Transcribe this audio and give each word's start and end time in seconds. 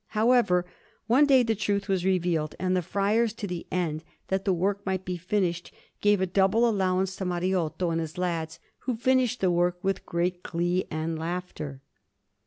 However, 0.17 0.65
one 1.05 1.27
day 1.27 1.43
the 1.43 1.53
truth 1.53 1.87
was 1.87 2.03
revealed, 2.03 2.55
and 2.57 2.75
the 2.75 2.81
friars, 2.81 3.33
to 3.33 3.45
the 3.45 3.67
end 3.69 4.03
that 4.29 4.45
the 4.45 4.51
work 4.51 4.83
might 4.83 5.05
be 5.05 5.15
finished, 5.15 5.71
gave 5.99 6.19
a 6.19 6.25
double 6.25 6.67
allowance 6.67 7.15
to 7.17 7.23
Mariotto 7.25 7.91
and 7.91 8.01
his 8.01 8.17
lads, 8.17 8.57
who 8.79 8.95
finished 8.95 9.41
the 9.41 9.51
work 9.51 9.77
with 9.83 10.03
great 10.07 10.41
glee 10.41 10.85
and 10.89 11.19
laughter. 11.19 11.81